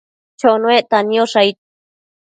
[0.39, 1.55] Chonuecta niosh aid?